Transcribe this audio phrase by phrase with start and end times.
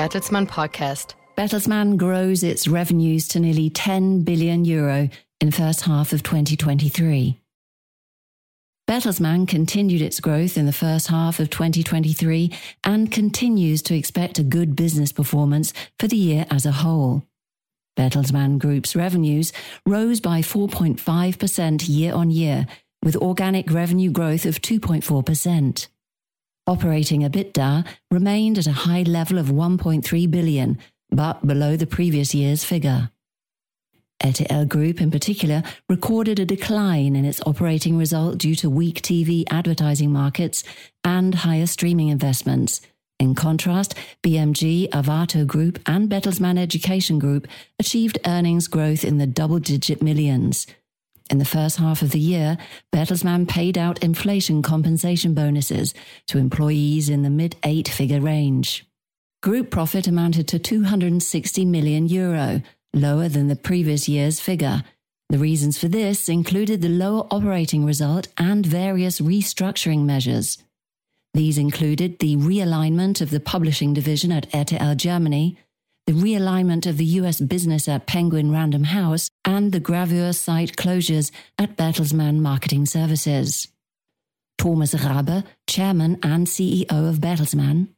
[0.00, 1.12] Bertelsmann podcast.
[1.36, 5.10] Bertelsmann grows its revenues to nearly 10 billion euro
[5.42, 7.38] in first half of 2023.
[8.88, 12.50] Bertelsmann continued its growth in the first half of 2023
[12.82, 17.22] and continues to expect a good business performance for the year as a whole.
[17.94, 19.52] Bertelsmann Group's revenues
[19.84, 22.66] rose by 4.5% year on year,
[23.04, 25.88] with organic revenue growth of 2.4%.
[26.66, 30.78] Operating EBITDA remained at a high level of 1.3 billion,
[31.10, 33.10] but below the previous year's figure.
[34.22, 39.44] RTL Group, in particular, recorded a decline in its operating result due to weak TV
[39.50, 40.62] advertising markets
[41.02, 42.82] and higher streaming investments.
[43.18, 47.46] In contrast, BMG, Arvato Group, and Bertelsmann Education Group
[47.78, 50.66] achieved earnings growth in the double digit millions.
[51.30, 52.58] In the first half of the year,
[52.92, 55.94] Bertelsmann paid out inflation compensation bonuses
[56.26, 58.84] to employees in the mid eight figure range.
[59.40, 64.82] Group profit amounted to 260 million euro, lower than the previous year's figure.
[65.28, 70.58] The reasons for this included the lower operating result and various restructuring measures.
[71.32, 75.56] These included the realignment of the publishing division at RTL Germany,
[76.06, 81.30] the realignment of the US business at Penguin Random House, and the gravure site closures
[81.58, 83.68] at Bertelsmann Marketing Services.
[84.58, 87.88] Thomas Rabe, Chairman and CEO of Bertelsmann,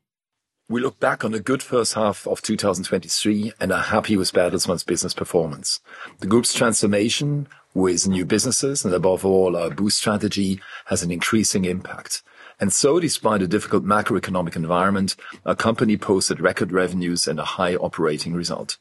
[0.72, 4.84] we look back on a good first half of 2023 and are happy with Bertelsmann's
[4.84, 5.80] business performance.
[6.20, 11.66] The group's transformation with new businesses and above all our boost strategy has an increasing
[11.66, 12.22] impact.
[12.62, 17.74] And so despite a difficult macroeconomic environment, our company posted record revenues and a high
[17.74, 18.78] operating result.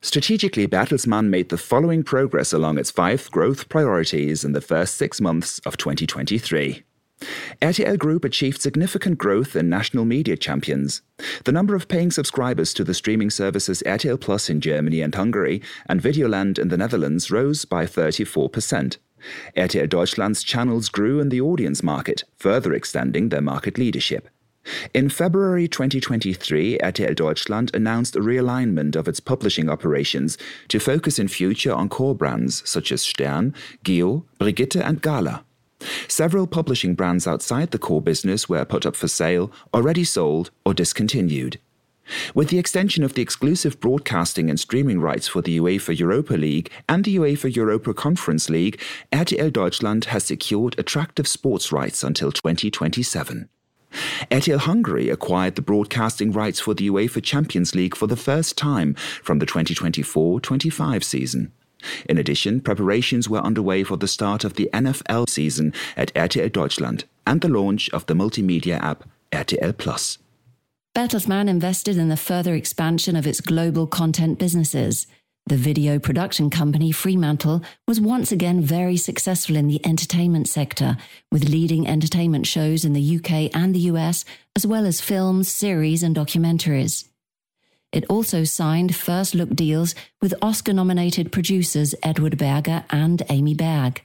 [0.00, 5.20] Strategically, Bertelsmann made the following progress along its five growth priorities in the first six
[5.20, 6.82] months of 2023.
[7.60, 11.02] RTL Group achieved significant growth in national media champions.
[11.44, 15.60] The number of paying subscribers to the streaming services RTL Plus in Germany and Hungary
[15.84, 18.96] and Videoland in the Netherlands rose by 34%.
[19.56, 24.28] RTL Deutschland's channels grew in the audience market, further extending their market leadership.
[24.92, 30.36] In February 2023, RTL Deutschland announced a realignment of its publishing operations
[30.68, 35.44] to focus in future on core brands such as Stern, Geo, Brigitte, and Gala.
[36.08, 40.74] Several publishing brands outside the core business were put up for sale, already sold, or
[40.74, 41.58] discontinued.
[42.34, 46.70] With the extension of the exclusive broadcasting and streaming rights for the UEFA Europa League
[46.88, 48.80] and the UEFA Europa Conference League,
[49.12, 53.48] RTL Deutschland has secured attractive sports rights until 2027.
[54.30, 58.94] RTL Hungary acquired the broadcasting rights for the UEFA Champions League for the first time
[59.22, 61.52] from the 2024 25 season.
[62.08, 67.04] In addition, preparations were underway for the start of the NFL season at RTL Deutschland
[67.26, 70.18] and the launch of the multimedia app RTL Plus.
[70.98, 75.06] Bertelsmann invested in the further expansion of its global content businesses.
[75.46, 80.96] The video production company Fremantle was once again very successful in the entertainment sector,
[81.30, 84.24] with leading entertainment shows in the UK and the US,
[84.56, 87.08] as well as films, series, and documentaries.
[87.92, 94.02] It also signed first look deals with Oscar nominated producers Edward Berger and Amy Berg.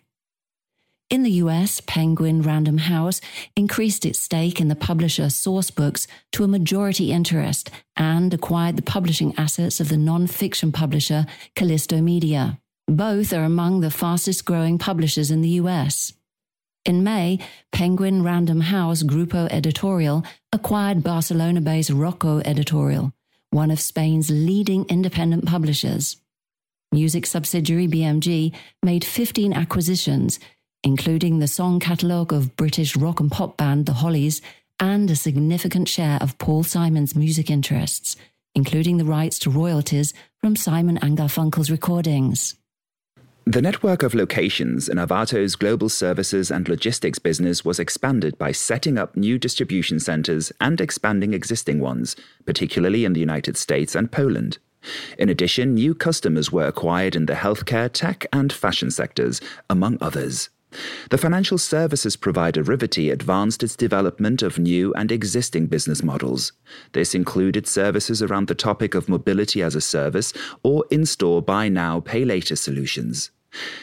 [1.13, 3.21] In the US, Penguin Random House
[3.55, 9.31] increased its stake in the publisher Sourcebooks to a majority interest and acquired the publishing
[9.37, 12.59] assets of the non fiction publisher Callisto Media.
[12.87, 16.13] Both are among the fastest growing publishers in the US.
[16.83, 17.37] In May,
[17.71, 23.13] Penguin Random House Grupo Editorial acquired Barcelona based Roca Editorial
[23.51, 26.17] one of Spain's leading independent publishers.
[26.91, 28.51] Music subsidiary BMG
[28.81, 30.39] made 15 acquisitions,
[30.83, 34.41] including the song catalogue of British rock and pop band The Hollies
[34.79, 38.15] and a significant share of Paul Simon's music interests,
[38.53, 42.55] including the rights to royalties from Simon and Garfunkel's recordings.
[43.45, 48.97] The network of locations in Arvato's global services and logistics business was expanded by setting
[48.97, 54.59] up new distribution centers and expanding existing ones, particularly in the United States and Poland.
[55.17, 60.49] In addition, new customers were acquired in the healthcare, tech, and fashion sectors, among others.
[61.09, 66.51] The financial services provider Riverty advanced its development of new and existing business models.
[66.93, 70.33] This included services around the topic of mobility as a service
[70.63, 73.31] or in store buy now, pay later solutions.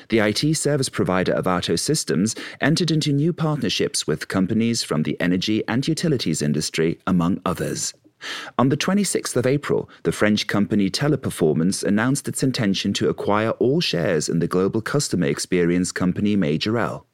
[0.08, 5.62] The IT service provider Arvato Systems entered into new partnerships with companies from the energy
[5.68, 7.94] and utilities industry, among others.
[8.58, 13.80] On the 26th of April, the French company Teleperformance announced its intention to acquire all
[13.80, 17.06] shares in the global customer experience company Majorel.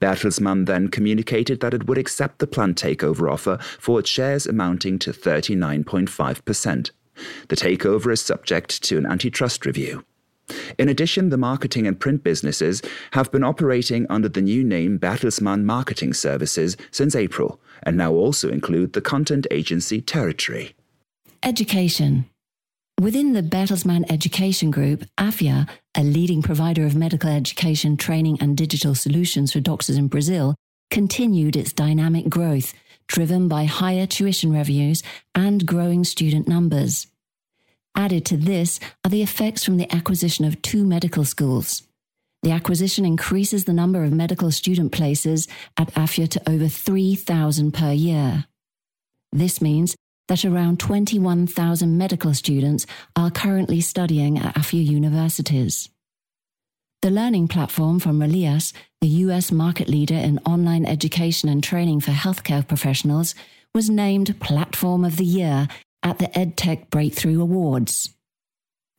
[0.00, 4.98] Bertelsmann then communicated that it would accept the planned takeover offer for its shares amounting
[5.00, 6.90] to 39.5%.
[7.48, 10.04] The takeover is subject to an antitrust review.
[10.78, 15.64] In addition, the marketing and print businesses have been operating under the new name Bertelsmann
[15.64, 20.74] Marketing Services since April and now also include the content agency Territory.
[21.42, 22.26] Education.
[23.00, 28.94] Within the Bertelsmann Education Group, Afya, a leading provider of medical education training and digital
[28.94, 30.54] solutions for doctors in Brazil,
[30.90, 32.74] continued its dynamic growth,
[33.08, 35.02] driven by higher tuition revenues
[35.34, 37.08] and growing student numbers.
[37.94, 41.82] Added to this are the effects from the acquisition of two medical schools.
[42.42, 45.46] The acquisition increases the number of medical student places
[45.76, 48.46] at Afya to over 3,000 per year.
[49.30, 49.94] This means
[50.28, 55.88] that around 21,000 medical students are currently studying at Afya universities.
[57.02, 62.12] The learning platform from Relias, the US market leader in online education and training for
[62.12, 63.34] healthcare professionals,
[63.74, 65.68] was named Platform of the Year
[66.02, 68.10] at the EdTech Breakthrough Awards.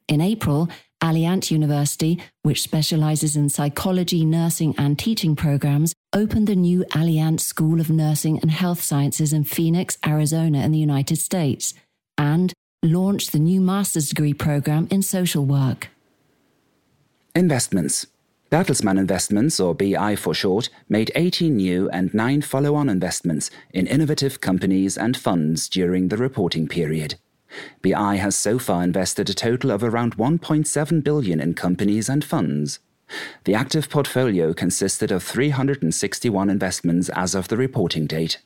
[0.07, 0.69] In April,
[1.01, 7.81] Alliant University, which specializes in psychology, nursing, and teaching programs, opened the new Alliant School
[7.81, 11.73] of Nursing and Health Sciences in Phoenix, Arizona, in the United States,
[12.17, 15.89] and launched the new master's degree program in social work.
[17.35, 18.07] Investments.
[18.53, 23.87] Bertelsmann Investments, or BI for short, made 18 new and 9 follow on investments in
[23.87, 27.15] innovative companies and funds during the reporting period.
[27.81, 32.77] BI has so far invested a total of around 1.7 billion in companies and funds.
[33.45, 38.37] The active portfolio consisted of 361 investments as of the reporting date.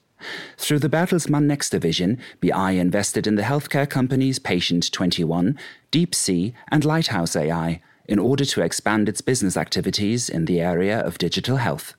[0.57, 5.59] Through the Bertelsmann Next division, BI invested in the healthcare companies Patient 21,
[5.91, 11.17] deepc, and Lighthouse AI, in order to expand its business activities in the area of
[11.17, 11.93] digital health.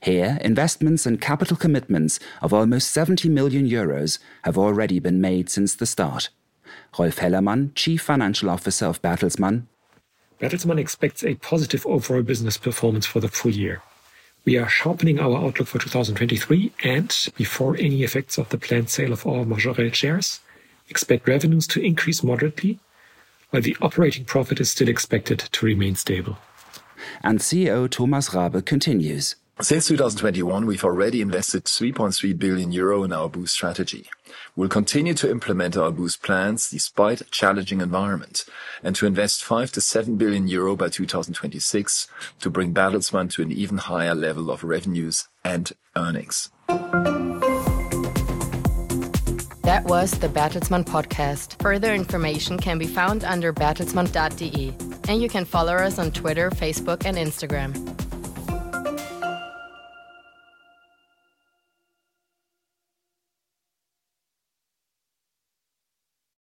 [0.00, 5.74] Here, investments and capital commitments of almost 70 million euros have already been made since
[5.74, 6.28] the start.
[6.98, 9.66] Rolf Hellermann, Chief Financial Officer of Bertelsmann.
[10.40, 13.82] Bertelsmann expects a positive overall business performance for the full year.
[14.44, 19.12] We are sharpening our outlook for 2023 and, before any effects of the planned sale
[19.12, 20.40] of our Majorel shares,
[20.88, 22.78] expect revenues to increase moderately
[23.50, 26.38] while the operating profit is still expected to remain stable.
[27.22, 29.36] And CEO Thomas Rabe continues.
[29.58, 34.06] Since 2021, we've already invested 3.3 billion euro in our Boost strategy.
[34.54, 38.44] We'll continue to implement our Boost plans despite a challenging environment
[38.82, 42.06] and to invest 5 to 7 billion euro by 2026
[42.40, 46.50] to bring Bertelsmann to an even higher level of revenues and earnings.
[49.86, 51.62] Was the Bertelsmann podcast.
[51.62, 54.74] Further information can be found under bertelsmann.de
[55.08, 57.95] and you can follow us on Twitter, Facebook and Instagram.